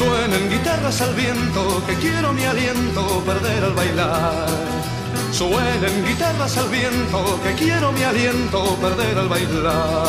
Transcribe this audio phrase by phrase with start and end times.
[0.00, 4.46] Suenen guitarras al viento, que quiero mi aliento perder al bailar.
[5.30, 10.06] Suenen guitarras al viento, que quiero mi aliento perder al bailar.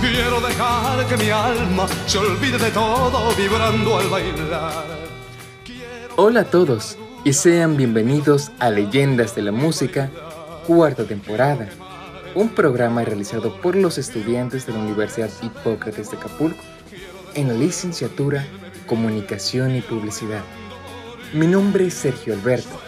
[0.00, 4.84] Quiero dejar que mi alma se olvide de todo vibrando al bailar.
[6.16, 10.10] Hola a todos y sean bienvenidos a Leyendas de la Música,
[10.66, 11.68] cuarta temporada,
[12.34, 16.64] un programa realizado por los estudiantes de la Universidad Hipócrates de Acapulco
[17.36, 18.44] en la licenciatura
[18.86, 20.42] Comunicación y Publicidad.
[21.32, 22.80] Mi nombre es Sergio Alberto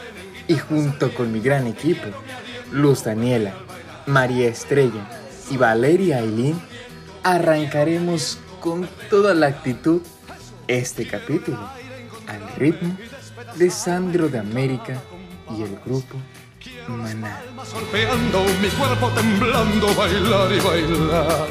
[0.47, 2.07] y junto con mi gran equipo,
[2.73, 3.55] Luz Daniela,
[4.07, 5.09] María Estrella
[5.51, 6.61] y Valeria Ailín,
[7.23, 10.01] arrancaremos con toda la actitud
[10.67, 11.59] este capítulo
[12.27, 12.97] al ritmo
[13.57, 15.03] de Sandro de América
[15.57, 16.17] y el grupo
[16.89, 17.43] Maná.
[18.63, 21.49] mi cuerpo temblando, bailar y bailar.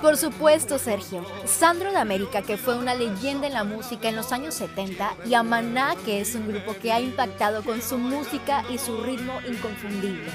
[0.00, 1.24] Por supuesto, Sergio.
[1.44, 5.34] Sandro de América, que fue una leyenda en la música en los años 70, y
[5.34, 9.40] a Maná, que es un grupo que ha impactado con su música y su ritmo
[9.48, 10.30] inconfundible.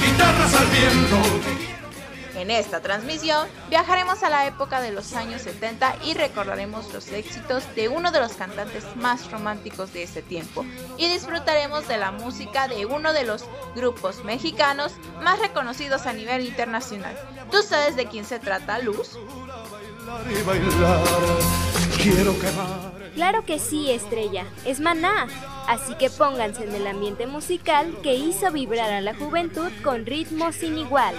[0.00, 1.77] guitarras al viento.
[2.38, 7.64] En esta transmisión viajaremos a la época de los años 70 y recordaremos los éxitos
[7.74, 10.64] de uno de los cantantes más románticos de ese tiempo
[10.98, 16.46] y disfrutaremos de la música de uno de los grupos mexicanos más reconocidos a nivel
[16.46, 17.18] internacional.
[17.50, 19.18] ¿Tú sabes de quién se trata, Luz?
[23.16, 25.26] Claro que sí, Estrella, es Maná.
[25.66, 30.52] Así que pónganse en el ambiente musical que hizo vibrar a la juventud con ritmo
[30.52, 31.16] sin igual.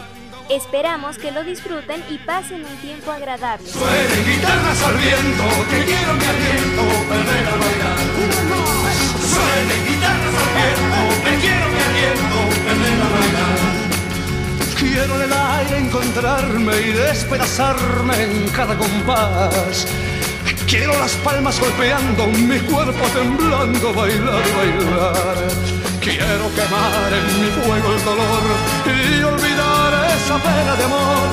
[0.49, 3.69] Esperamos que lo disfruten y pasen un tiempo agradable.
[3.69, 7.99] Suenen guitarras al viento, que quiero mi aliento, perder al bailar.
[9.29, 13.59] Suenen guitarras al viento, que quiero mi aliento, perder al bailar.
[14.79, 19.85] Quiero en el aire encontrarme y despedazarme en cada compás.
[20.67, 25.37] Quiero las palmas golpeando, mi cuerpo temblando, bailar, bailar.
[26.01, 28.43] Quiero quemar en mi fuego el dolor
[28.87, 29.78] y olvidar
[30.23, 31.29] esa pena de amor.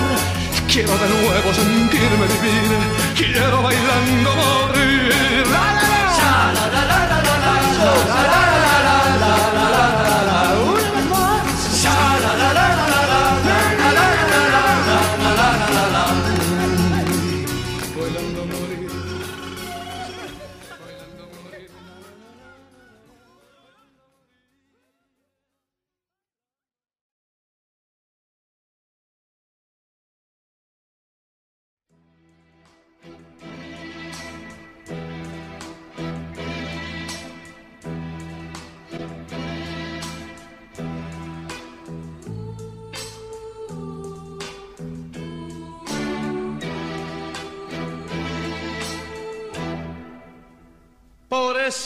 [0.69, 2.71] Quiero de nuevo sentirme vivir,
[3.17, 5.47] quiero bailando morir.
[5.51, 6.97] La, la, la.
[7.87, 8.56] por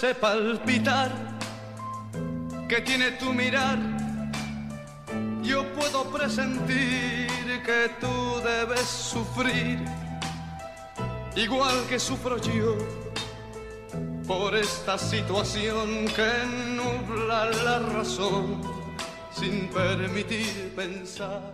[0.02, 1.12] ese palpitar
[2.66, 3.78] que tiene tu mirar,
[5.42, 7.28] yo puedo presentir
[7.66, 9.78] que tú debes sufrir,
[11.36, 12.78] igual que sufro yo,
[14.26, 16.30] por esta situación que
[16.78, 18.62] nubla la razón
[19.38, 21.52] sin permitir pensar.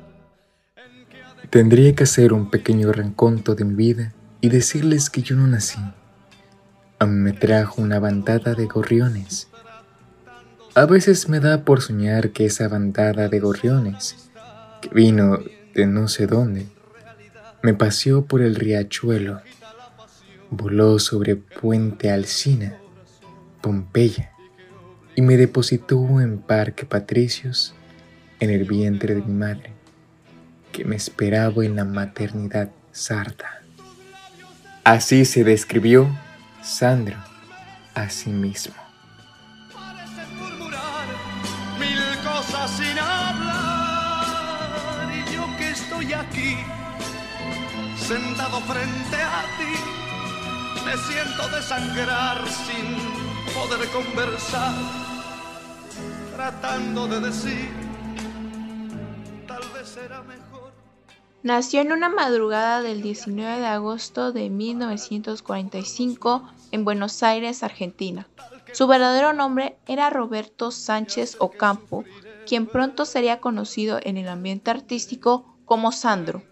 [1.50, 5.80] Tendría que hacer un pequeño renconto de mi vida y decirles que yo no nací
[7.04, 9.48] me trajo una bandada de gorriones.
[10.74, 14.30] A veces me da por soñar que esa bandada de gorriones,
[14.80, 15.38] que vino
[15.74, 16.66] de no sé dónde,
[17.62, 19.42] me paseó por el riachuelo,
[20.50, 22.78] voló sobre Puente Alcina,
[23.60, 24.32] Pompeya,
[25.14, 27.74] y me depositó en Parque Patricios,
[28.40, 29.72] en el vientre de mi madre,
[30.72, 33.62] que me esperaba en la maternidad sarda.
[34.84, 36.08] Así se describió
[36.66, 37.16] Sandro
[37.94, 38.74] a sí mismo.
[39.72, 41.06] Parece murmurar
[41.78, 44.28] mil cosas sin hablar
[45.14, 46.56] y yo que estoy aquí
[47.96, 49.76] sentado frente a ti
[50.84, 52.96] me siento desangrar sin
[53.54, 54.74] poder conversar
[56.34, 57.70] tratando de decir
[59.46, 60.72] tal vez será mejor
[61.46, 68.28] Nació en una madrugada del 19 de agosto de 1945 en Buenos Aires, Argentina.
[68.72, 72.04] Su verdadero nombre era Roberto Sánchez Ocampo,
[72.46, 76.42] quien pronto sería conocido en el ambiente artístico como Sandro.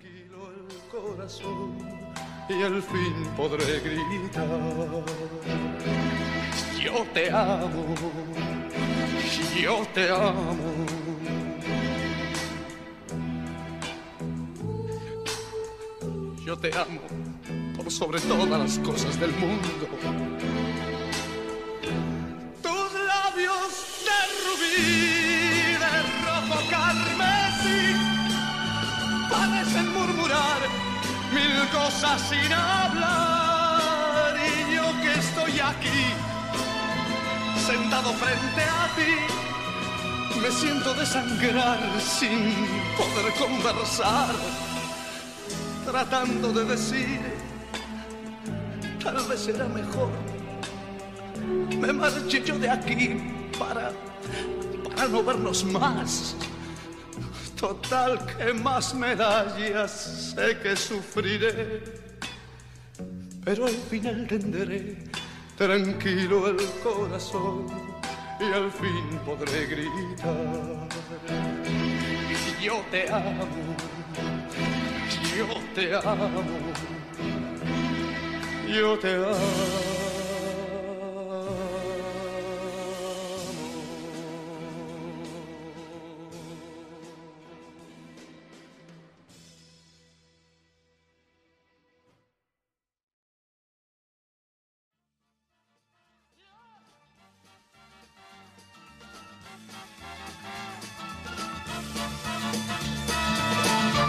[2.49, 4.49] Y al fin podré gritar,
[6.83, 7.95] yo te amo,
[9.61, 11.15] yo te amo.
[16.45, 17.01] yo te amo
[17.77, 19.69] por sobre todas las cosas del mundo.
[22.63, 23.71] Tus labios
[24.09, 25.93] de rubí, de
[26.25, 27.83] rojo carmesí,
[29.31, 30.61] parecen murmurar
[31.33, 34.37] mil cosas sin hablar.
[34.37, 36.03] Y yo que estoy aquí,
[37.67, 39.13] sentado frente a ti,
[40.41, 42.55] me siento desangrar sin
[42.97, 44.35] poder conversar
[45.85, 47.21] tratando de decir,
[49.05, 50.11] tal vez será mejor.
[51.79, 53.21] Me marché yo de aquí
[53.59, 53.93] para,
[54.89, 56.35] para no vernos más.
[57.61, 61.83] Total, que más medallas sé que sufriré,
[63.45, 65.05] pero al final tendré
[65.57, 67.67] tranquilo el corazón
[68.41, 70.89] y al fin podré gritar.
[72.61, 73.47] Y yo te amo
[75.37, 76.43] yo te amo,
[78.69, 79.35] yo te amo.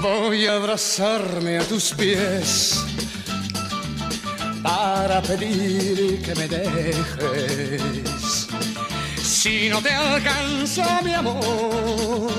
[0.01, 2.94] Voy a abrazarme a tus pies
[5.07, 8.47] para pedir que me dejes.
[9.21, 12.31] Si no te alcanza mi amor,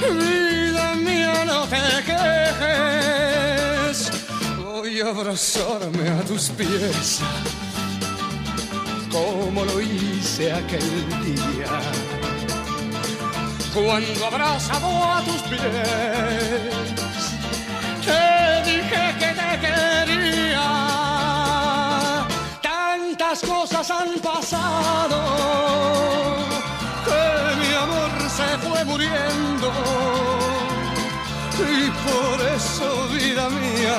[0.00, 1.76] vida mía, no te
[2.08, 4.10] quejes.
[4.56, 7.20] Voy a abrazarme a tus pies
[9.10, 11.82] como lo hice aquel día
[13.74, 16.79] cuando abrazado a tus pies
[27.06, 27.22] que
[27.60, 29.68] mi amor se fue muriendo
[31.58, 33.98] y por eso vida mía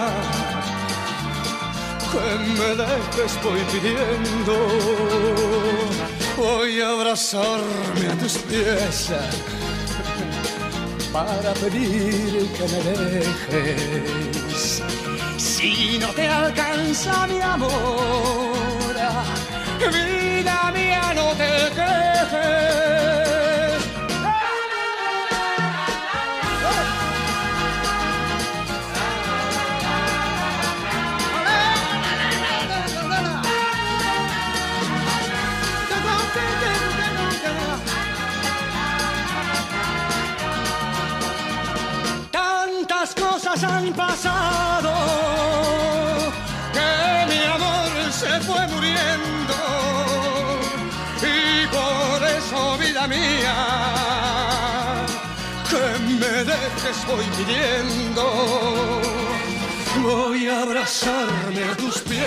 [2.12, 2.28] que
[2.60, 4.56] me dejes voy pidiendo
[6.38, 9.14] voy a abrazarme a tus pies
[11.14, 14.82] para pedir que me dejes.
[15.38, 17.72] Si no te alcanza mi amor,
[20.42, 22.92] vida mía, no te quejes.
[43.64, 44.91] han pasado,
[53.02, 53.56] vida mía,
[55.70, 59.02] que me dejes voy pidiendo,
[60.04, 62.22] voy a abrazarme a tus pies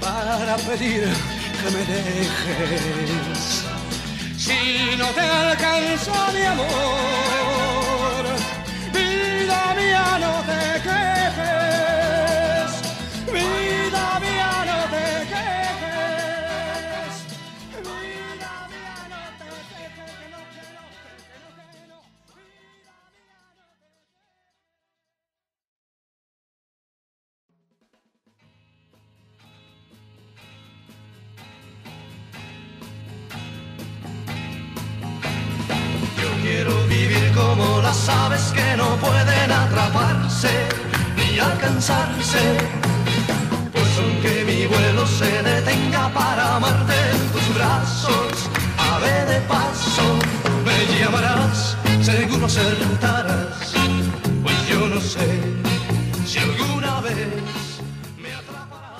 [0.00, 1.08] para pedir
[1.58, 3.64] que me dejes.
[4.38, 8.24] Si no te alcanza mi amor,
[9.76, 11.71] mía, no te quejes.
[37.92, 40.48] Las aves que no pueden atraparse
[41.14, 42.56] ni alcanzarse.
[43.70, 50.06] Pues aunque mi vuelo se detenga para amarte en tus brazos, ave de paso,
[50.64, 53.74] me llamarás, seguro acertarás.
[54.42, 55.28] Pues yo no sé
[56.24, 57.28] si alguna vez.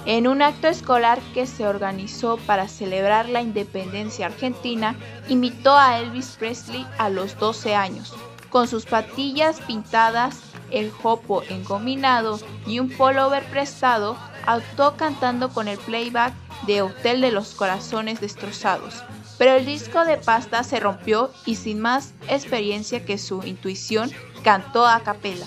[0.05, 4.97] En un acto escolar que se organizó para celebrar la independencia argentina,
[5.31, 8.15] invitó a Elvis Presley a los 12 años.
[8.53, 10.39] Con sus patillas pintadas,
[10.71, 16.35] el jopo engominado y un pullover prestado, actuó cantando con el playback
[16.67, 19.03] de Hotel de los Corazones Destrozados.
[19.39, 24.11] Pero el disco de pasta se rompió y sin más experiencia que su intuición,
[24.45, 25.47] cantó a capela.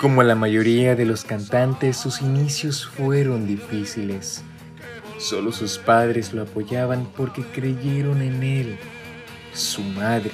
[0.00, 4.42] Como la mayoría de los cantantes, sus inicios fueron difíciles.
[5.18, 8.78] Solo sus padres lo apoyaban porque creyeron en él.
[9.52, 10.30] Su madre,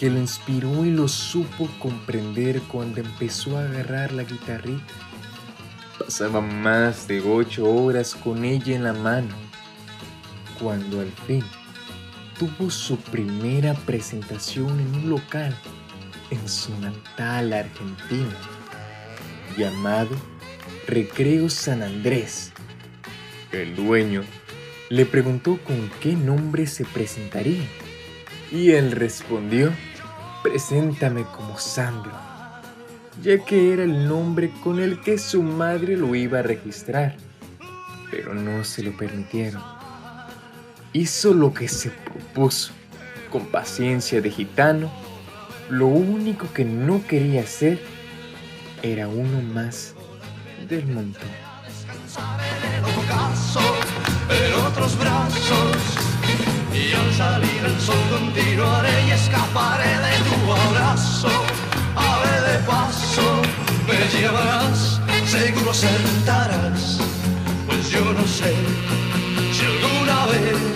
[0.00, 4.94] que lo inspiró y lo supo comprender cuando empezó a agarrar la guitarrita.
[5.98, 9.34] Pasaba más de ocho horas con ella en la mano.
[10.58, 11.44] Cuando al fin
[12.38, 15.54] tuvo su primera presentación en un local
[16.30, 18.34] en su natal Argentina,
[19.56, 20.10] llamado
[20.86, 22.52] Recreo San Andrés.
[23.52, 24.22] El dueño
[24.90, 27.64] le preguntó con qué nombre se presentaría
[28.52, 29.72] y él respondió,
[30.42, 32.12] preséntame como Sandro,
[33.22, 37.16] ya que era el nombre con el que su madre lo iba a registrar,
[38.10, 39.62] pero no se lo permitieron.
[40.92, 42.72] Hizo lo que se propuso,
[43.30, 44.90] con paciencia de gitano,
[45.68, 47.80] lo único que no quería hacer
[48.82, 49.94] era uno más
[50.68, 51.30] del montón.
[54.28, 55.76] En otros brazos
[56.72, 61.28] y al salir el sol continuaré y escaparé de tu abrazo.
[61.94, 63.42] Ave de paso,
[63.86, 66.98] me llevarás, seguro sentarás.
[67.66, 68.54] Pues yo no sé
[69.52, 70.75] si alguna vez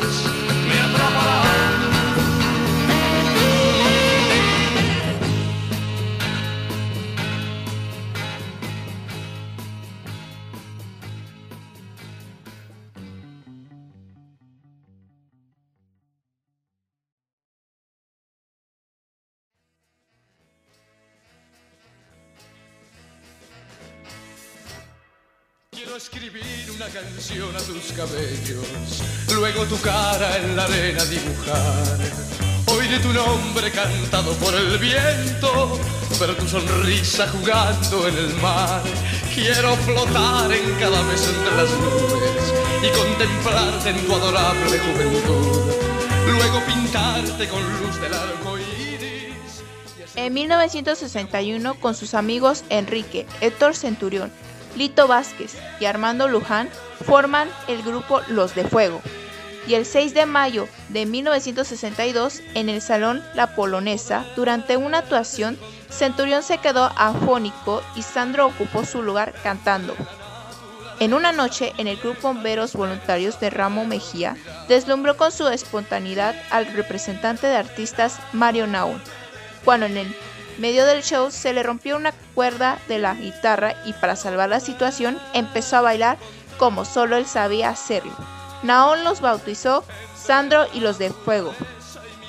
[27.30, 29.02] una canción a tus cabellos,
[29.34, 31.98] luego tu cara en la arena dibujar.
[32.66, 35.78] Oiré tu nombre cantado por el viento,
[36.18, 38.82] pero tu sonrisa jugando en el mar.
[39.34, 45.72] Quiero flotar en cada mes entre las nubes y contemplarte en tu adorable juventud.
[46.26, 49.62] Luego pintarte con luz del arco iris.
[50.16, 54.30] En 1961, con sus amigos Enrique, Héctor Centurión,
[54.76, 56.68] Lito Vázquez y Armando Luján,
[57.04, 59.00] forman el grupo Los de Fuego.
[59.66, 65.58] Y el 6 de mayo de 1962, en el Salón La Polonesa, durante una actuación,
[65.90, 69.94] Centurión se quedó afónico y Sandro ocupó su lugar cantando.
[71.00, 74.36] En una noche, en el grupo Bomberos Voluntarios de Ramo Mejía,
[74.68, 79.00] deslumbró con su espontaneidad al representante de artistas Mario Naun,
[79.64, 80.16] cuando en el
[80.60, 84.60] medio del show se le rompió una cuerda de la guitarra y para salvar la
[84.60, 86.18] situación empezó a bailar
[86.58, 88.12] como solo él sabía hacerlo.
[88.62, 91.54] Naon los bautizó Sandro y los de Fuego.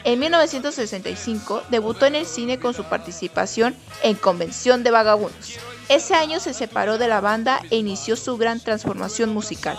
[0.04, 5.60] En 1965 debutó en el cine con su participación en Convención de Vagabundos.
[5.90, 9.78] Ese año se separó de la banda e inició su gran transformación musical.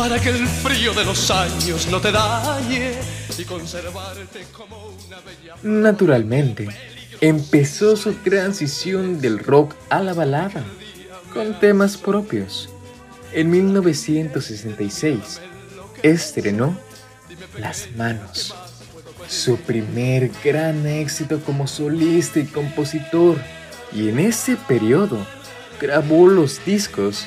[0.00, 2.94] Para que el frío de los años no te dañe
[3.36, 5.18] y conservarte como una
[5.62, 6.68] Naturalmente,
[7.20, 10.64] empezó su transición del rock a la balada,
[11.34, 12.70] con temas propios.
[13.34, 15.42] En 1966
[16.02, 16.78] estrenó
[17.58, 18.54] Las Manos,
[19.28, 23.36] su primer gran éxito como solista y compositor,
[23.92, 25.18] y en ese periodo
[25.78, 27.26] grabó los discos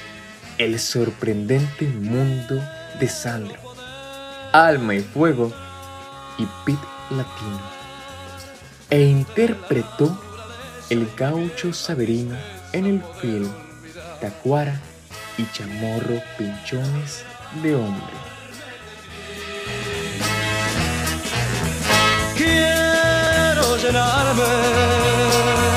[0.60, 2.64] El sorprendente mundo
[3.00, 3.58] de Sandro,
[4.52, 5.52] Alma y Fuego
[6.38, 6.80] y Pit
[7.10, 7.60] Latino,
[8.92, 10.16] e interpretó
[10.92, 12.36] el gaucho Saberino
[12.72, 13.52] en el film
[14.22, 14.80] Tacuara
[15.40, 17.26] y Chamorro Pinchones
[17.64, 18.14] de Hombre.
[22.38, 25.73] Quiero llenarme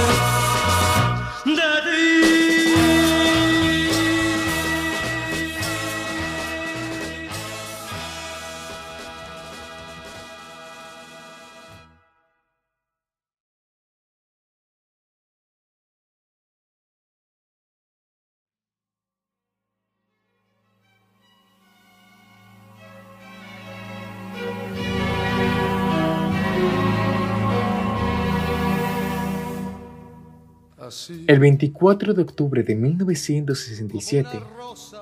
[31.26, 34.28] El 24 de octubre de 1967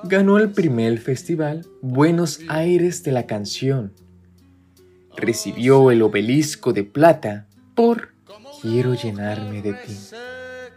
[0.04, 3.92] ganó el primer festival Buenos Aires de la Canción.
[5.16, 8.14] Recibió el obelisco de plata por
[8.62, 9.98] Quiero llenarme de ti.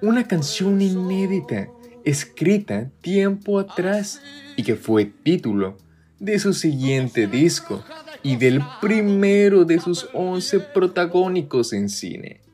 [0.02, 1.70] Una canción inédita
[2.04, 4.22] escrita tiempo atrás
[4.58, 5.78] y que fue título
[6.20, 7.84] de su siguiente disco
[8.24, 12.47] y del primero de sus 11 protagónicos en cine.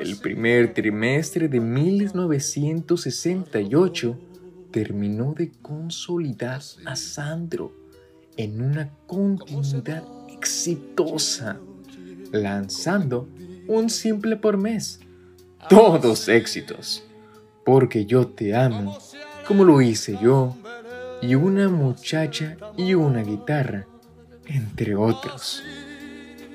[0.00, 4.18] El primer trimestre de 1968
[4.70, 7.72] terminó de consolidar a Sandro
[8.36, 11.58] en una continuidad exitosa,
[12.32, 13.28] lanzando
[13.66, 15.00] un simple por mes.
[15.68, 17.02] Todos éxitos,
[17.64, 18.96] porque yo te amo,
[19.46, 20.56] como lo hice yo,
[21.20, 23.88] y una muchacha y una guitarra,
[24.46, 25.64] entre otros.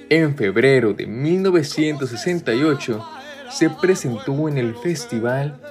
[0.09, 3.05] En febrero de 1968
[3.53, 5.61] se presentó en el Festival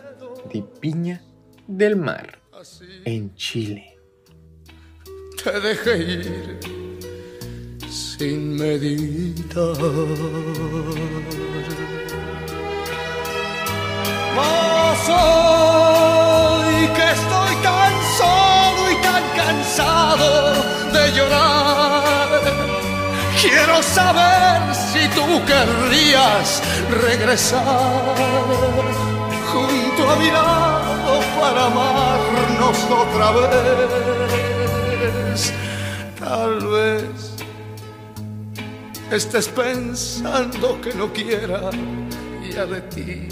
[0.52, 1.22] de Piña
[1.66, 2.40] del Mar,
[3.04, 3.98] en Chile.
[5.42, 6.60] Te dejé ir
[7.88, 9.76] sin meditar.
[23.42, 28.14] Quiero saber si tú querrías regresar
[29.52, 34.72] junto a mi lado para amarnos otra vez.
[36.20, 37.34] Tal vez
[39.10, 41.70] estés pensando que no quiera
[42.48, 43.28] ya de ti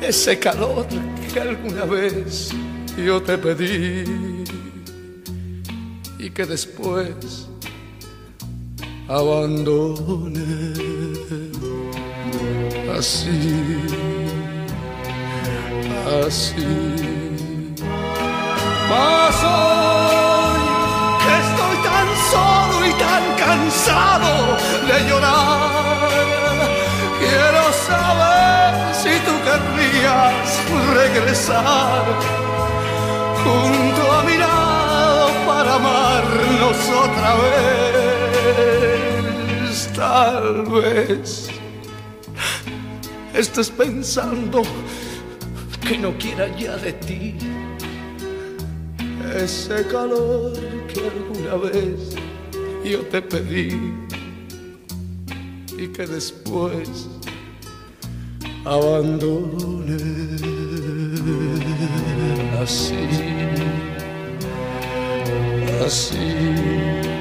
[0.00, 0.86] ese calor
[1.32, 2.50] que alguna vez
[2.96, 4.04] yo te pedí
[6.18, 7.48] y que después
[9.08, 10.40] abandoné
[12.98, 13.40] así,
[16.26, 16.66] así.
[18.90, 20.60] Mas hoy
[21.22, 24.32] que estoy tan solo y tan cansado
[24.88, 26.08] de llorar,
[27.18, 30.44] quiero saber si tú querrías
[30.94, 32.04] regresar
[33.42, 38.13] junto a mi lado para amarnos otra vez,
[39.94, 41.48] tal vez
[43.34, 44.62] estés pensando
[45.80, 47.34] que no quiera ya de ti
[49.36, 50.52] ese calor
[50.88, 52.16] que alguna vez
[52.84, 53.92] yo te pedí
[55.78, 57.08] y que después
[58.64, 59.96] abandoné
[62.62, 63.08] así,
[65.84, 67.13] así,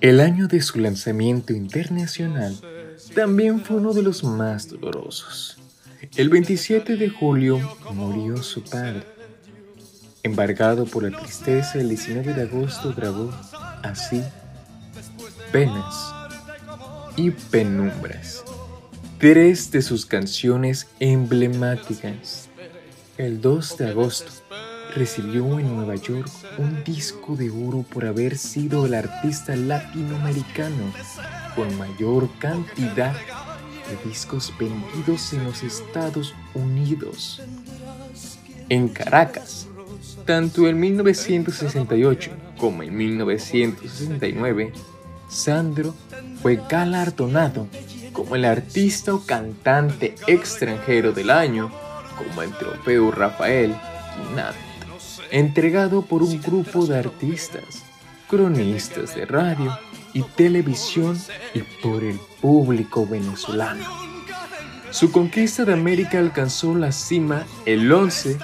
[0.00, 2.56] El año de su lanzamiento internacional
[3.16, 5.58] también fue uno de los más dolorosos.
[6.16, 7.58] El 27 de julio
[7.92, 9.17] murió su padre.
[10.22, 13.30] Embargado por la tristeza, el 19 de agosto grabó
[13.82, 14.22] así
[15.52, 16.12] Penas
[17.16, 18.42] y Penumbras,
[19.18, 22.48] tres de sus canciones emblemáticas.
[23.16, 24.32] El 2 de agosto
[24.94, 26.28] recibió en Nueva York
[26.58, 30.92] un disco de oro por haber sido el artista latinoamericano
[31.54, 37.40] con mayor cantidad de discos vendidos en los Estados Unidos.
[38.68, 39.67] En Caracas,
[40.28, 44.74] tanto en 1968 como en 1969,
[45.26, 45.94] Sandro
[46.42, 47.66] fue galardonado
[48.12, 51.72] como el artista o cantante extranjero del año,
[52.18, 53.74] como el trofeo Rafael
[54.14, 54.58] Quinante
[55.30, 57.82] entregado por un grupo de artistas,
[58.28, 59.78] cronistas de radio
[60.12, 61.18] y televisión
[61.54, 63.86] y por el público venezolano.
[64.90, 68.38] Su conquista de América alcanzó la cima el 11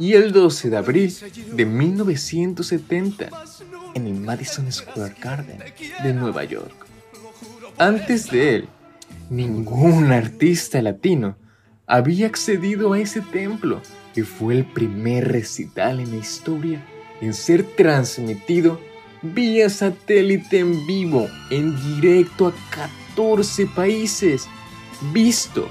[0.00, 1.14] y el 12 de abril
[1.52, 3.28] de 1970
[3.94, 5.58] en el Madison Square Garden
[6.02, 6.86] de Nueva York.
[7.76, 8.68] Antes de él,
[9.28, 11.36] ningún artista latino
[11.86, 13.82] había accedido a ese templo
[14.16, 16.82] y fue el primer recital en la historia
[17.20, 18.80] en ser transmitido
[19.20, 22.54] vía satélite en vivo, en directo a
[23.14, 24.48] 14 países,
[25.12, 25.68] visto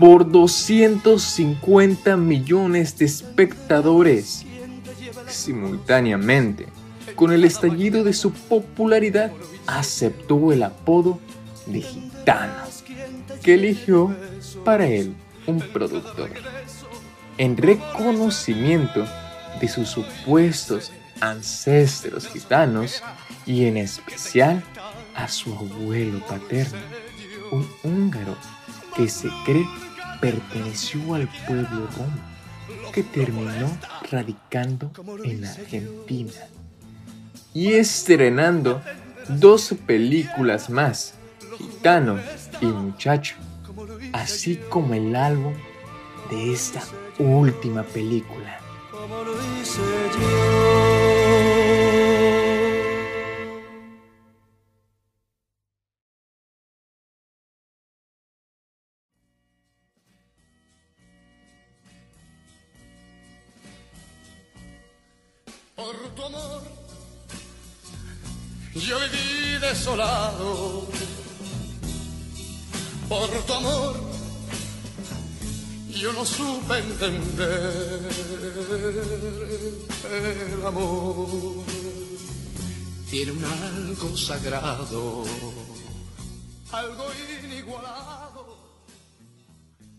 [0.00, 4.46] por 250 millones de espectadores.
[5.28, 6.68] Simultáneamente,
[7.14, 9.30] con el estallido de su popularidad,
[9.66, 11.20] aceptó el apodo
[11.66, 12.54] de gitano,
[13.42, 14.16] que eligió
[14.64, 15.14] para él
[15.46, 16.30] un productor
[17.36, 19.06] en reconocimiento
[19.60, 23.02] de sus supuestos ancestros gitanos
[23.44, 24.62] y en especial
[25.14, 26.78] a su abuelo paterno,
[27.52, 28.34] un húngaro
[28.96, 29.66] que se cree
[30.20, 33.70] perteneció al pueblo romo, que terminó
[34.10, 34.90] radicando
[35.24, 36.32] en Argentina
[37.52, 38.82] y estrenando
[39.28, 41.14] dos películas más,
[41.56, 42.18] Gitano
[42.60, 43.36] y Muchacho,
[44.12, 45.54] así como el álbum
[46.30, 46.82] de esta
[47.18, 48.58] última película.
[73.06, 73.96] Por tu amor,
[75.90, 78.00] yo no supe entender
[80.10, 81.64] el amor.
[83.10, 85.24] Tiene un algo sagrado,
[86.72, 87.04] algo
[87.44, 88.56] inigualado.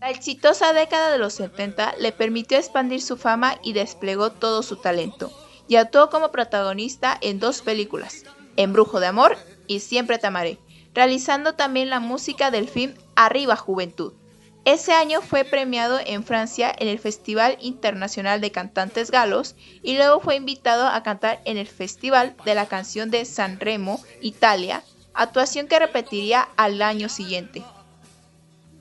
[0.00, 4.76] La exitosa década de los 70 le permitió expandir su fama y desplegó todo su
[4.76, 5.30] talento,
[5.68, 8.24] y actuó como protagonista en dos películas,
[8.56, 9.36] Embrujo de Amor
[9.72, 10.58] y Siempre te amaré,
[10.94, 14.12] realizando también la música del film Arriba Juventud.
[14.64, 20.20] Ese año fue premiado en Francia en el Festival Internacional de Cantantes Galos y luego
[20.20, 25.66] fue invitado a cantar en el Festival de la Canción de San Remo, Italia, actuación
[25.66, 27.64] que repetiría al año siguiente.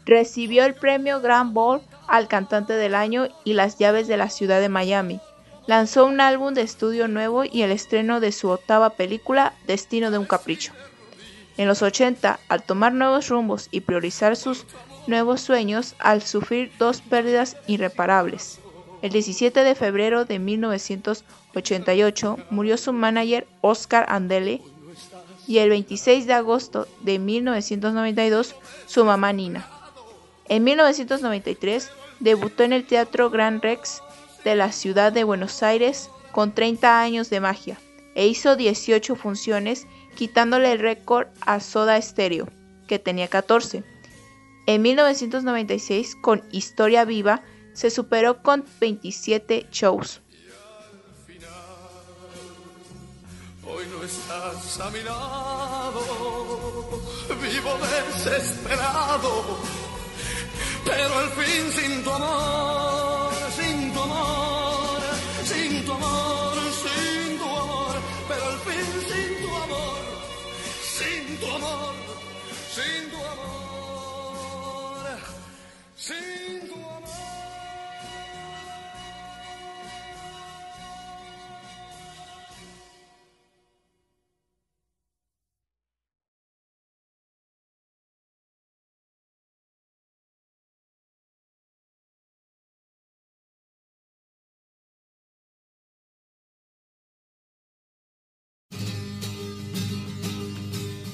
[0.06, 4.60] Recibió el premio Grand Ball al cantante del año y las llaves de la ciudad
[4.60, 5.20] de Miami.
[5.68, 10.18] Lanzó un álbum de estudio nuevo y el estreno de su octava película, Destino de
[10.18, 10.74] un Capricho.
[11.58, 14.66] En los 80, al tomar nuevos rumbos y priorizar sus
[15.06, 18.60] nuevos sueños, al sufrir dos pérdidas irreparables.
[19.04, 24.62] El 17 de febrero de 1988 murió su manager Oscar Andele
[25.48, 28.56] y el 26 de agosto de 1992
[28.88, 29.68] su mamá Nina.
[30.48, 34.02] En 1993 debutó en el Teatro Gran Rex
[34.44, 37.78] de la ciudad de Buenos Aires con 30 años de magia
[38.16, 42.48] e hizo 18 funciones quitándole el récord a Soda Stereo,
[42.88, 43.84] que tenía 14.
[44.68, 47.42] En 1996 con Historia Viva
[47.74, 50.22] se superó con 27 shows.
[54.82, 56.02] A mi lado,
[57.42, 59.60] vivo desesperado,
[60.86, 62.12] pero al fin sin tu
[64.02, 64.61] sin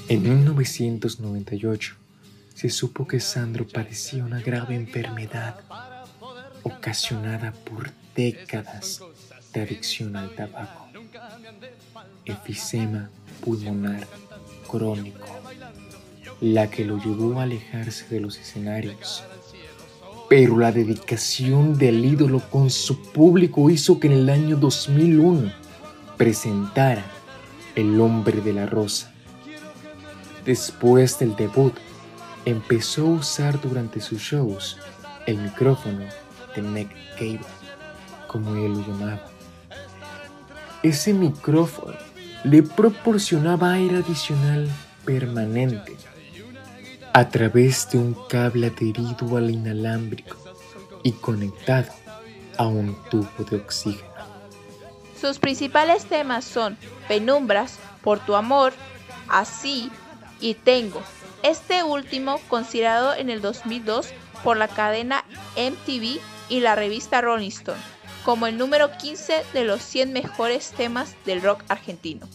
[0.08, 1.96] En 1998
[2.54, 5.60] se supo que Sandro padecía una grave enfermedad
[6.62, 9.02] ocasionada por décadas
[9.52, 10.88] de adicción al tabaco,
[12.24, 13.10] efisema
[13.44, 14.06] pulmonar
[14.66, 15.26] crónico,
[16.40, 19.24] la que lo llevó a alejarse de los escenarios.
[20.30, 25.52] Pero la dedicación del ídolo con su público hizo que en el año 2001
[26.16, 27.04] presentara
[27.74, 29.12] El hombre de la rosa
[30.48, 31.74] Después del debut,
[32.46, 34.78] empezó a usar durante sus shows
[35.26, 36.06] el micrófono
[36.56, 37.40] de cable,
[38.28, 39.26] como él lo llamaba.
[40.82, 41.98] Ese micrófono
[42.44, 44.66] le proporcionaba aire adicional
[45.04, 45.98] permanente
[47.12, 50.38] a través de un cable adherido al inalámbrico
[51.02, 51.92] y conectado
[52.56, 54.08] a un tubo de oxígeno.
[55.20, 58.72] Sus principales temas son Penumbras, Por tu amor,
[59.28, 59.90] Así
[60.40, 61.02] y Tengo.
[61.42, 64.08] Este último considerado en el 2002
[64.42, 65.24] por la cadena
[65.56, 67.98] MTV y la revista Rolling Stone
[68.28, 72.28] como el número 15 de los 100 mejores temas del rock argentino.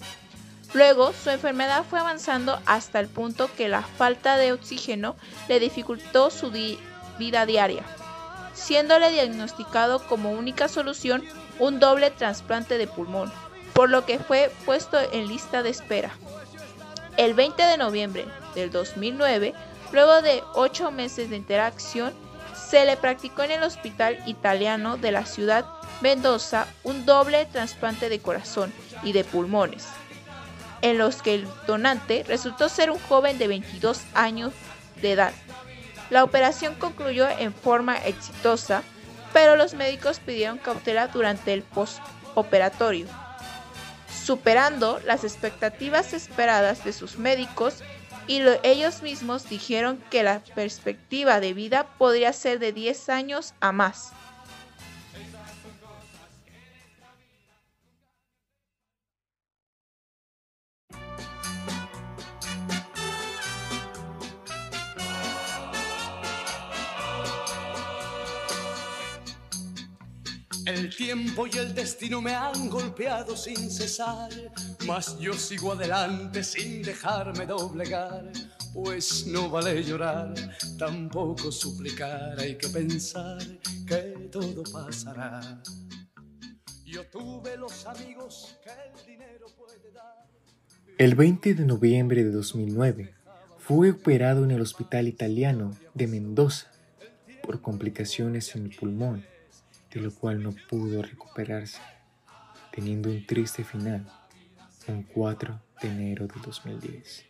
[0.74, 5.16] Luego, su enfermedad fue avanzando hasta el punto que la falta de oxígeno
[5.48, 7.84] le dificultó su vida diaria,
[8.56, 11.24] siéndole diagnosticado como única solución
[11.60, 13.32] un doble trasplante de pulmón,
[13.74, 16.10] por lo que fue puesto en lista de espera.
[17.18, 19.54] El 20 de noviembre del 2009,
[19.92, 22.12] luego de ocho meses de interacción,
[22.56, 25.66] se le practicó en el hospital italiano de la ciudad
[26.02, 28.74] Mendoza un doble trasplante de corazón
[29.04, 29.86] y de pulmones,
[30.82, 34.52] en los que el donante resultó ser un joven de 22 años
[35.02, 35.34] de edad.
[36.10, 38.84] La operación concluyó en forma exitosa,
[39.34, 43.06] pero los médicos pidieron cautela durante el postoperatorio.
[44.14, 47.84] Superando las expectativas esperadas de sus médicos
[48.28, 53.72] y ellos mismos dijeron que la perspectiva de vida podría ser de 10 años a
[53.72, 54.14] más.
[70.66, 74.30] El tiempo y el destino me han golpeado sin cesar,
[74.88, 78.32] mas yo sigo adelante sin dejarme doblegar,
[78.74, 80.34] pues no vale llorar,
[80.80, 83.40] tampoco suplicar, hay que pensar
[83.86, 85.62] que todo pasará.
[86.86, 90.30] Yo tuve los amigos que el dinero puede dar.
[90.98, 93.14] El 20 de noviembre de 2009
[93.58, 96.72] fue operado en el Hospital Italiano de Mendoza
[97.42, 99.33] por complicaciones en el pulmón
[99.94, 101.80] de lo cual no pudo recuperarse,
[102.72, 104.06] teniendo un triste final
[104.88, 107.26] un 4 de enero de 2010.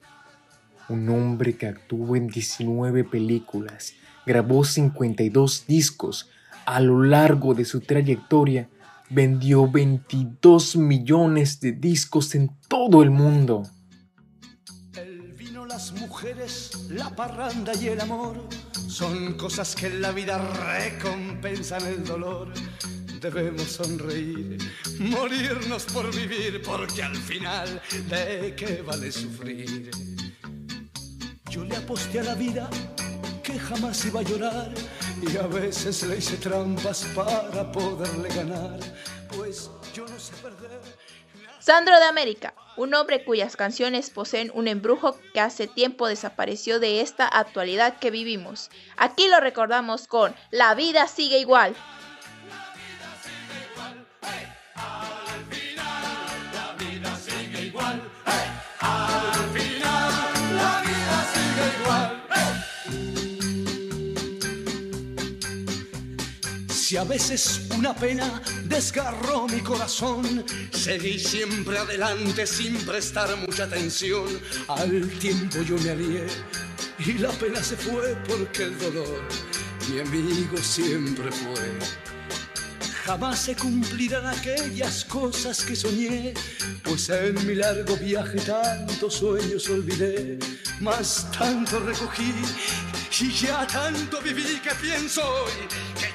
[0.90, 3.94] Un hombre que actuó en 19 películas,
[4.26, 6.30] grabó 52 discos,
[6.66, 8.70] a lo largo de su trayectoria
[9.10, 13.64] vendió 22 millones de discos en todo el mundo.
[14.96, 18.48] El vino, las mujeres, la parranda y el amor
[18.94, 22.54] son cosas que en la vida recompensan el dolor.
[23.20, 24.60] Debemos sonreír,
[25.00, 29.90] morirnos por vivir, porque al final, ¿de qué vale sufrir?
[31.50, 32.70] Yo le aposté a la vida
[33.42, 34.72] que jamás iba a llorar
[35.28, 38.80] y a veces le hice trampas para poderle ganar,
[41.64, 47.00] Sandro de América, un hombre cuyas canciones poseen un embrujo que hace tiempo desapareció de
[47.00, 48.70] esta actualidad que vivimos.
[48.98, 51.74] Aquí lo recordamos con La vida sigue igual.
[66.94, 74.28] Si a veces una pena desgarró mi corazón, seguí siempre adelante sin prestar mucha atención.
[74.68, 76.28] Al tiempo yo me alié
[77.00, 79.24] y la pena se fue porque el dolor
[79.90, 81.72] mi amigo siempre fue.
[83.06, 86.36] Jamás se cumplirán aquellas cosas que soñé,
[86.84, 90.38] pues en mi largo viaje tantos sueños olvidé,
[90.80, 92.36] más tanto recogí
[93.20, 95.52] y ya tanto viví que pienso hoy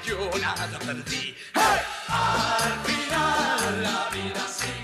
[0.09, 1.35] que yo nada perdí.
[1.53, 4.78] Al final la vida sigue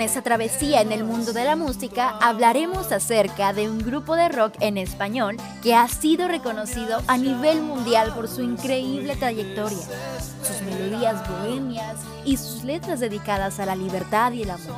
[0.00, 4.30] con esa travesía en el mundo de la música, hablaremos acerca de un grupo de
[4.30, 9.76] rock en español que ha sido reconocido a nivel mundial por su increíble trayectoria,
[10.42, 14.74] sus melodías bohemias y sus letras dedicadas a la libertad y el amor.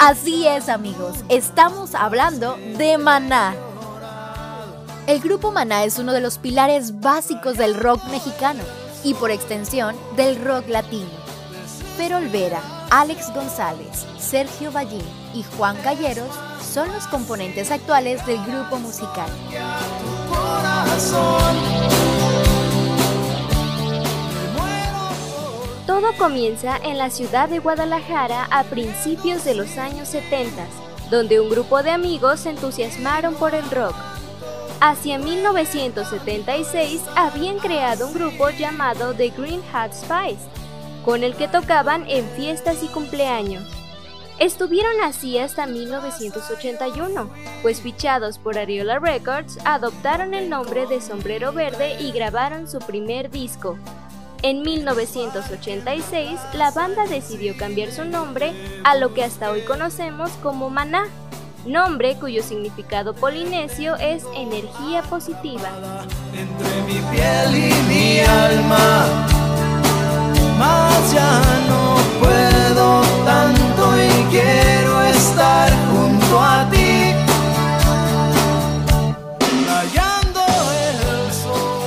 [0.00, 3.54] Así es amigos, estamos hablando de Maná.
[5.06, 8.64] El grupo Maná es uno de los pilares básicos del rock mexicano
[9.04, 11.28] y por extensión del rock latino.
[11.96, 18.78] Pero Olvera, Alex González, Sergio Ballín y Juan Galleros son los componentes actuales del grupo
[18.78, 19.28] musical.
[25.86, 30.64] Todo comienza en la ciudad de Guadalajara a principios de los años 70,
[31.10, 33.94] donde un grupo de amigos se entusiasmaron por el rock.
[34.80, 40.57] Hacia 1976 habían creado un grupo llamado The Green Hat Spice,
[41.08, 43.64] con el que tocaban en fiestas y cumpleaños.
[44.38, 47.30] Estuvieron así hasta 1981,
[47.62, 53.30] pues fichados por Ariola Records, adoptaron el nombre de Sombrero Verde y grabaron su primer
[53.30, 53.78] disco.
[54.42, 58.52] En 1986, la banda decidió cambiar su nombre
[58.84, 61.06] a lo que hasta hoy conocemos como Maná,
[61.64, 65.70] nombre cuyo significado polinesio es energía positiva.
[66.34, 69.37] entre mi piel y mi alma.
[70.58, 77.14] Más ya no puedo tanto y quiero estar junto a ti.
[80.30, 81.78] El sol.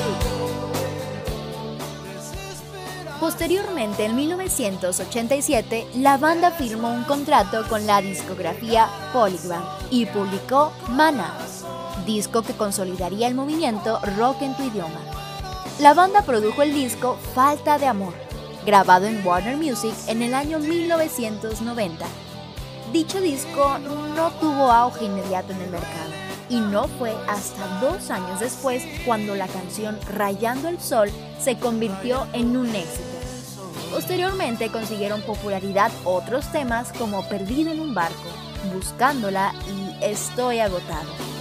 [3.19, 11.33] Posteriormente, en 1987, la banda firmó un contrato con la discografía Polygram y publicó Mana,
[12.05, 14.99] disco que consolidaría el movimiento rock en tu idioma.
[15.79, 18.13] La banda produjo el disco Falta de Amor,
[18.65, 22.05] grabado en Warner Music en el año 1990.
[22.91, 26.11] Dicho disco no tuvo auge inmediato en el mercado
[26.49, 32.27] y no fue hasta dos años después cuando la canción Rayando el Sol se convirtió
[32.33, 33.07] en un éxito.
[33.91, 38.29] Posteriormente consiguieron popularidad otros temas como Perdido en un barco,
[38.73, 41.40] Buscándola y Estoy agotado.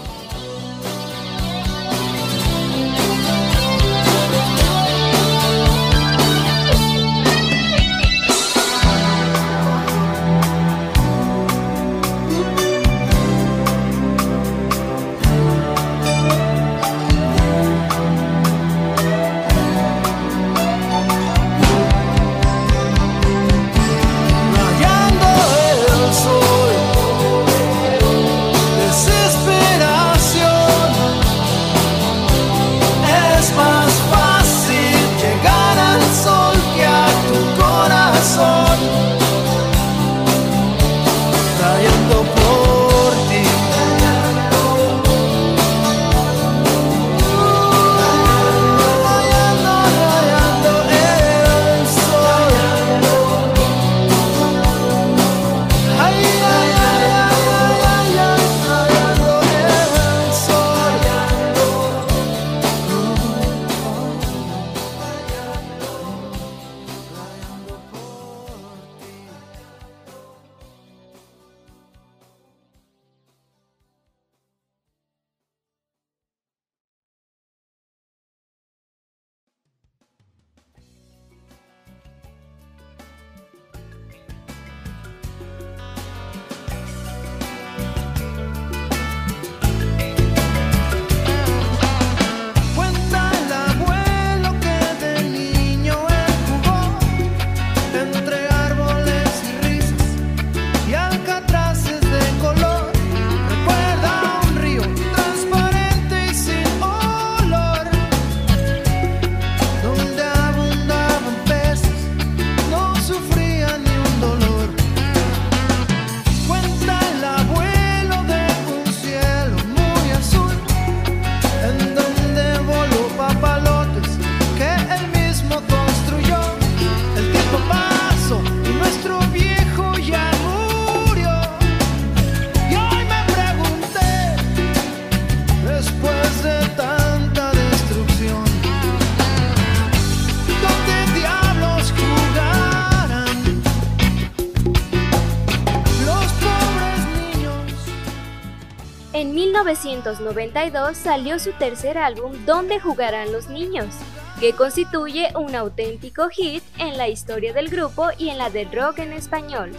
[149.21, 153.95] En 1992 salió su tercer álbum Donde jugarán los niños,
[154.41, 159.01] que constituye un auténtico hit en la historia del grupo y en la del rock
[159.01, 159.73] en español,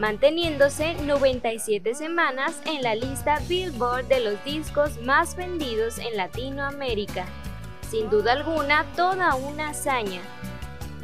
[0.00, 7.24] manteniéndose 97 semanas en la lista Billboard de los discos más vendidos en Latinoamérica.
[7.88, 10.22] Sin duda alguna, toda una hazaña.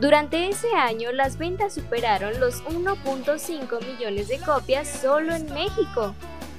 [0.01, 6.13] Durante ese año las ventas superaron los 1.5 millones de copias solo en México.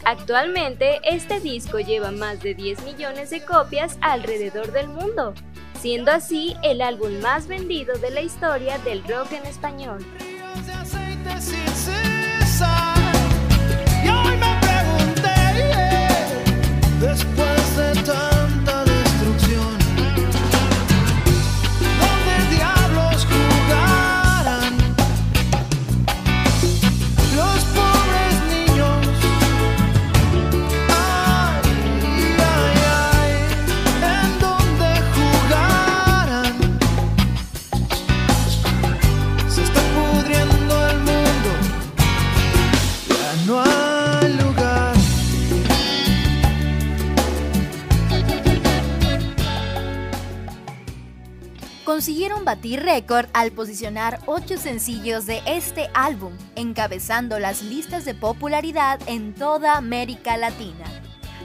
[0.06, 5.34] Actualmente este disco lleva más de 10 millones de copias alrededor del mundo,
[5.82, 10.06] siendo así el álbum más vendido de la historia del rock en español.
[51.96, 59.00] Consiguieron batir récord al posicionar ocho sencillos de este álbum, encabezando las listas de popularidad
[59.08, 60.84] en toda América Latina,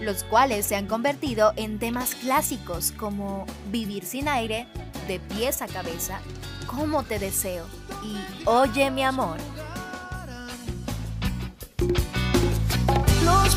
[0.00, 4.66] los cuales se han convertido en temas clásicos como Vivir sin aire,
[5.06, 6.18] De pies a cabeza,
[6.66, 7.64] Cómo te deseo,
[8.02, 9.36] y Oye mi amor.
[13.24, 13.54] Los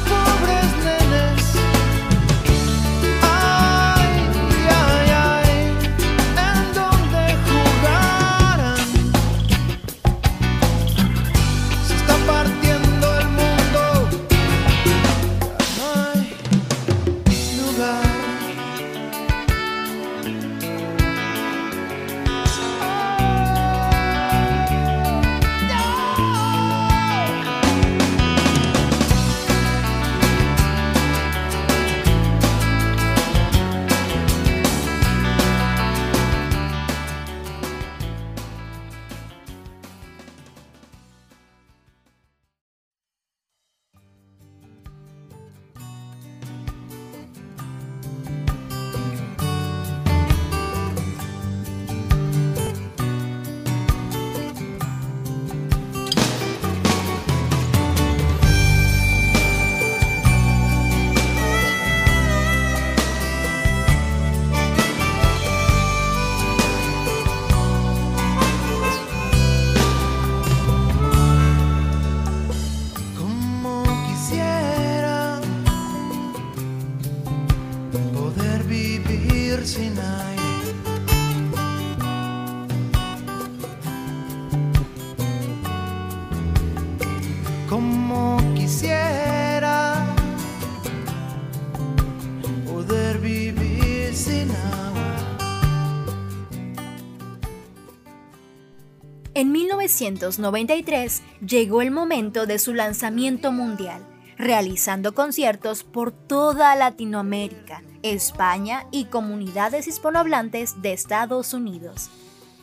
[100.01, 104.05] 1993 llegó el momento de su lanzamiento mundial,
[104.37, 112.09] realizando conciertos por toda Latinoamérica, España y comunidades hispanohablantes de Estados Unidos.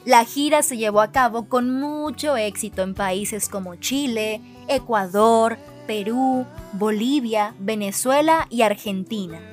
[0.05, 6.47] La gira se llevó a cabo con mucho éxito en países como Chile, Ecuador, Perú,
[6.73, 9.50] Bolivia, Venezuela y Argentina.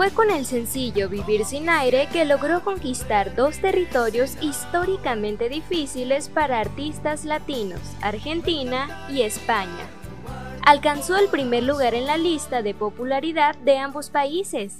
[0.00, 6.58] Fue con el sencillo Vivir sin aire que logró conquistar dos territorios históricamente difíciles para
[6.58, 9.90] artistas latinos, Argentina y España.
[10.64, 14.78] Alcanzó el primer lugar en la lista de popularidad de ambos países,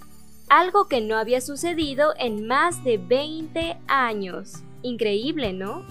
[0.48, 4.62] algo que no había sucedido en más de 20 años.
[4.80, 5.84] Increíble, ¿no?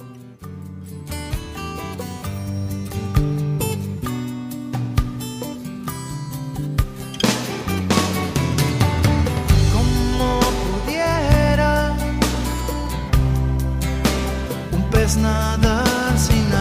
[15.10, 16.59] Pez nadar sin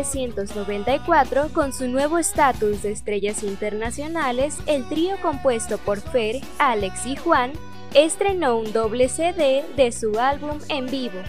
[0.00, 7.16] 1994, con su nuevo estatus de estrellas internacionales, el trío compuesto por Fer, Alex y
[7.16, 7.52] Juan
[7.94, 11.20] estrenó un doble CD de su álbum en vivo.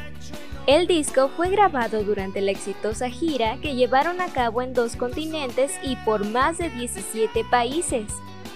[0.67, 5.73] El disco fue grabado durante la exitosa gira que llevaron a cabo en dos continentes
[5.83, 8.05] y por más de 17 países,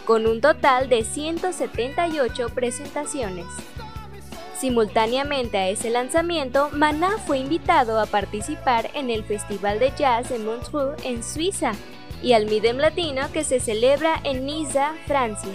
[0.06, 3.48] con un total de 178 presentaciones.
[4.60, 10.40] Simultáneamente a ese lanzamiento, Maná fue invitado a participar en el Festival de Jazz de
[10.40, 11.74] Montreux en Suiza
[12.24, 15.52] y al Midem Latino que se celebra en Niza, Francia.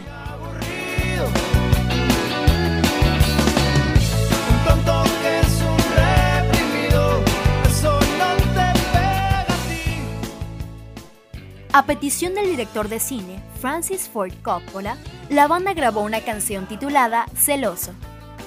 [11.72, 14.96] A petición del director de cine, Francis Ford Coppola,
[15.28, 17.92] la banda grabó una canción titulada Celoso,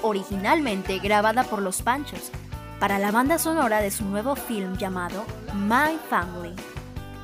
[0.04, 2.30] originalmente grabada por Los Panchos,
[2.78, 5.24] para la banda sonora de su nuevo film llamado
[5.54, 6.54] My Family.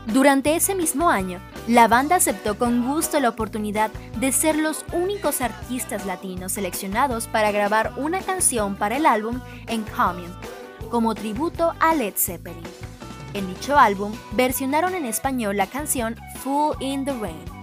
[0.06, 5.40] Durante ese mismo año, la banda aceptó con gusto la oportunidad de ser los únicos
[5.42, 10.34] artistas latinos seleccionados para grabar una canción para el álbum En Common,
[10.90, 12.62] como tributo a Led Zeppelin.
[13.34, 17.60] En dicho álbum, versionaron en español la canción Full in the Rain.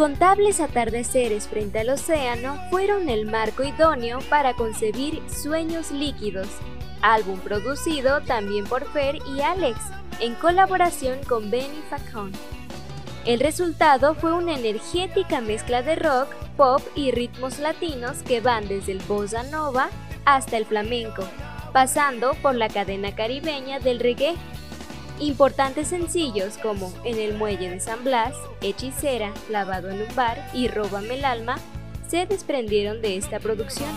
[0.00, 6.48] Incontables atardeceres frente al océano fueron el marco idóneo para concebir Sueños Líquidos,
[7.02, 9.78] álbum producido también por Fer y Alex,
[10.20, 12.32] en colaboración con Benny Facon.
[13.26, 18.92] El resultado fue una energética mezcla de rock, pop y ritmos latinos que van desde
[18.92, 19.90] el bossa nova
[20.24, 21.24] hasta el flamenco,
[21.72, 24.34] pasando por la cadena caribeña del reggae
[25.18, 30.68] Importantes sencillos como En el muelle de San Blas, Hechicera, Lavado en un bar y
[30.68, 31.56] Róbame el alma
[32.08, 33.90] se desprendieron de esta producción.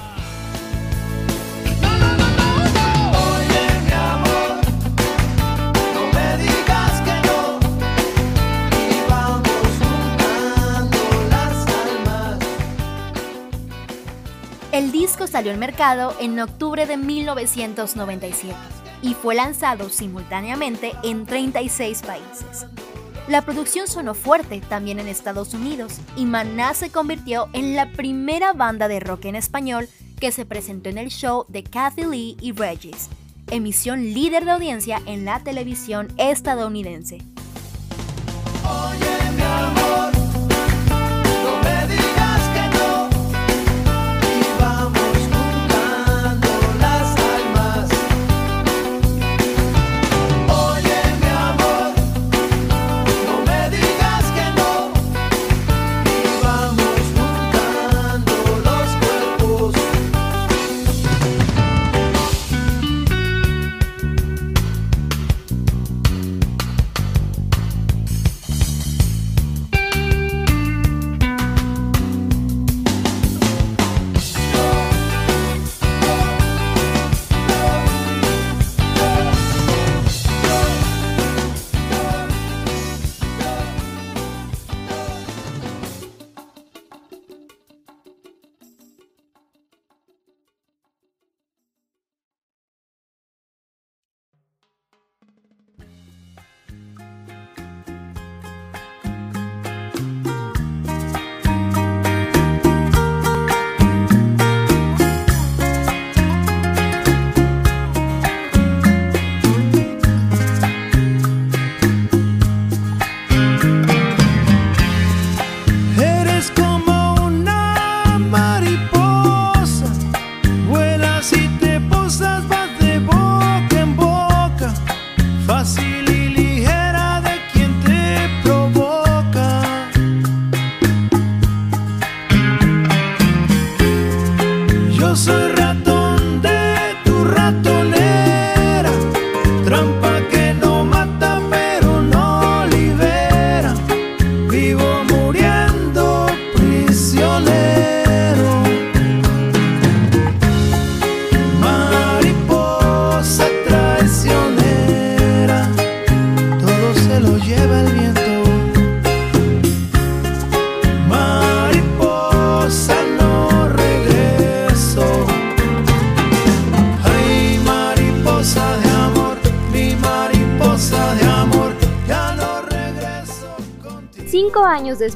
[14.73, 18.55] El disco salió al mercado en octubre de 1997
[19.03, 22.65] y fue lanzado simultáneamente en 36 países.
[23.27, 28.53] La producción sonó fuerte también en Estados Unidos y Maná se convirtió en la primera
[28.53, 29.87] banda de rock en español
[30.19, 33.09] que se presentó en el show de Kathy Lee y Regis,
[33.51, 37.19] emisión líder de audiencia en la televisión estadounidense.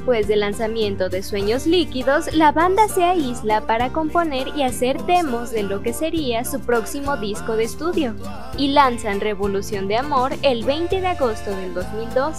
[0.08, 5.52] Después del lanzamiento de Sueños Líquidos, la banda se aísla para componer y hacer demos
[5.52, 8.16] de lo que sería su próximo disco de estudio,
[8.58, 12.38] y lanzan Revolución de Amor el 20 de agosto del 2002,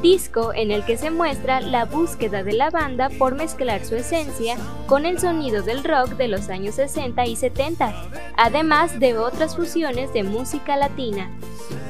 [0.00, 4.56] disco en el que se muestra la búsqueda de la banda por mezclar su esencia
[4.86, 7.92] con el sonido del rock de los años 60 y 70,
[8.38, 11.30] además de otras fusiones de música latina.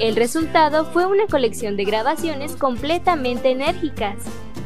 [0.01, 4.17] El resultado fue una colección de grabaciones completamente enérgicas,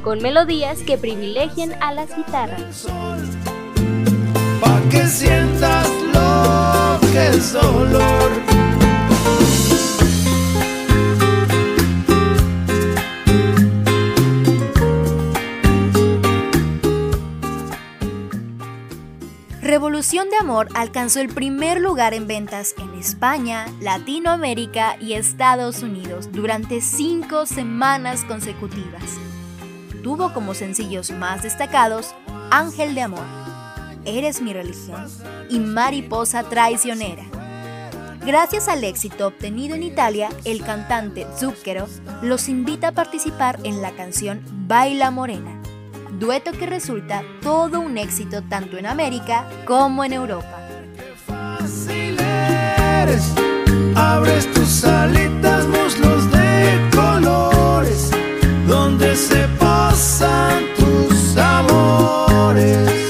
[0.04, 2.86] con melodías que privilegian a las guitarras.
[4.60, 8.30] Pa' que sientas lo que es dolor.
[19.62, 26.30] Revolución de Amor alcanzó el primer lugar en ventas en España, Latinoamérica y Estados Unidos
[26.30, 29.18] durante cinco semanas consecutivas.
[30.04, 32.14] Tuvo como sencillos más destacados
[32.50, 33.24] Ángel de Amor,
[34.04, 35.06] Eres mi religión
[35.48, 37.22] y Mariposa traicionera.
[38.26, 41.86] Gracias al éxito obtenido en Italia, el cantante Zucchero
[42.20, 45.58] los invita a participar en la canción Baila Morena,
[46.18, 50.68] dueto que resulta todo un éxito tanto en América como en Europa.
[53.96, 56.23] Abres tus alitas, muslos
[62.54, 63.03] morning.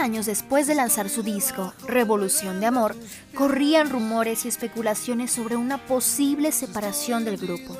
[0.00, 2.96] Años después de lanzar su disco, Revolución de Amor,
[3.34, 7.76] corrían rumores y especulaciones sobre una posible separación del grupo.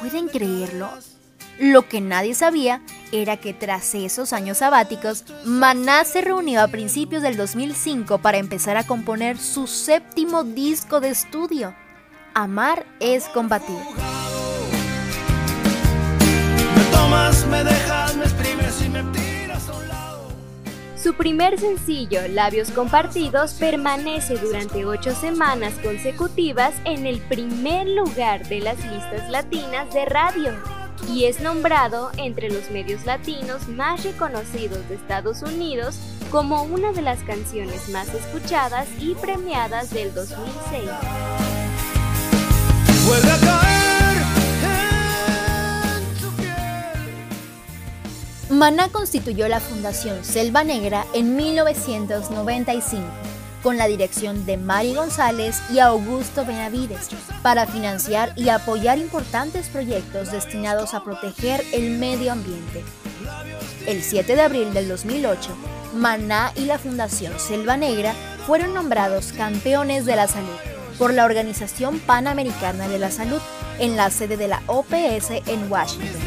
[0.00, 0.90] ¿Pueden creerlo?
[1.58, 2.82] Lo que nadie sabía
[3.12, 8.76] era que tras esos años sabáticos, Maná se reunió a principios del 2005 para empezar
[8.76, 11.74] a componer su séptimo disco de estudio.
[12.34, 13.78] Amar es combatir.
[17.48, 18.24] Me dejas, me
[21.02, 28.60] Su primer sencillo, Labios Compartidos, permanece durante ocho semanas consecutivas en el primer lugar de
[28.60, 30.52] las listas latinas de radio
[31.12, 35.98] y es nombrado entre los medios latinos más reconocidos de Estados Unidos
[36.30, 40.88] como una de las canciones más escuchadas y premiadas del 2006.
[48.52, 53.02] Maná constituyó la Fundación Selva Negra en 1995
[53.62, 57.08] con la dirección de Mari González y Augusto Benavides
[57.42, 62.84] para financiar y apoyar importantes proyectos destinados a proteger el medio ambiente.
[63.86, 65.56] El 7 de abril del 2008,
[65.94, 68.12] Maná y la Fundación Selva Negra
[68.46, 70.58] fueron nombrados campeones de la salud
[70.98, 73.40] por la Organización Panamericana de la Salud
[73.78, 76.20] en la sede de la OPS en Washington.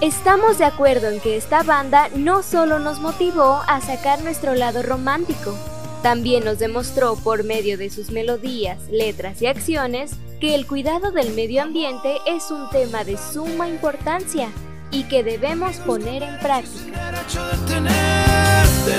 [0.00, 4.82] Estamos de acuerdo en que esta banda no solo nos motivó a sacar nuestro lado
[4.82, 5.58] romántico,
[6.02, 11.34] También nos demostró por medio de sus melodías, letras y acciones que el cuidado del
[11.34, 14.48] medio ambiente es un tema de suma importancia
[14.92, 17.12] y que debemos poner en práctica.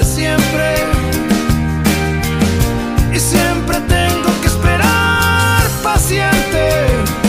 [0.04, 0.76] siempre
[3.14, 4.29] y siempre tengo
[5.82, 7.29] paciente.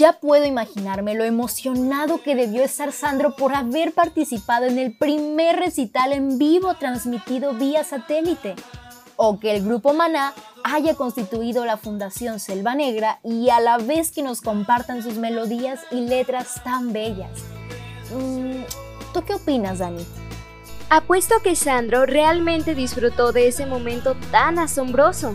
[0.00, 5.56] Ya puedo imaginarme lo emocionado que debió estar Sandro por haber participado en el primer
[5.56, 8.54] recital en vivo transmitido vía satélite,
[9.16, 10.32] o que el grupo Maná
[10.64, 15.80] haya constituido la Fundación Selva Negra y a la vez que nos compartan sus melodías
[15.90, 17.42] y letras tan bellas.
[18.10, 18.62] Mm,
[19.12, 20.06] ¿Tú qué opinas, Dani?
[20.88, 25.34] Apuesto que Sandro realmente disfrutó de ese momento tan asombroso.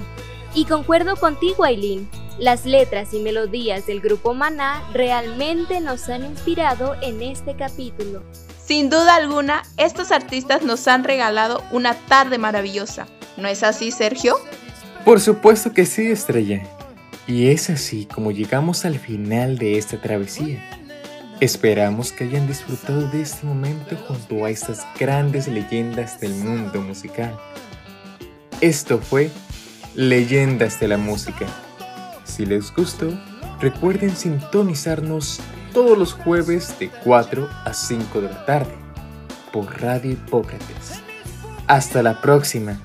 [0.56, 2.10] Y concuerdo contigo, Aileen.
[2.38, 8.24] Las letras y melodías del grupo Maná realmente nos han inspirado en este capítulo.
[8.62, 13.08] Sin duda alguna, estos artistas nos han regalado una tarde maravillosa.
[13.38, 14.36] ¿No es así, Sergio?
[15.06, 16.62] Por supuesto que sí, Estrella.
[17.26, 20.62] Y es así como llegamos al final de esta travesía.
[21.40, 27.38] Esperamos que hayan disfrutado de este momento junto a estas grandes leyendas del mundo musical.
[28.60, 29.30] Esto fue
[29.96, 31.46] Leyendas de la Música
[32.26, 33.08] si les gustó,
[33.62, 35.40] recuerden sintonizarnos
[35.74, 38.76] todos los jueves de 4 a 5 de la tarde
[39.54, 41.02] por Radio Hipócrates.
[41.68, 42.78] Hasta la próxima.